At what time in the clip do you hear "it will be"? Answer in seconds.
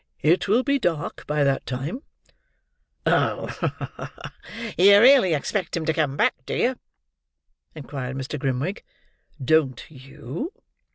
0.23-0.79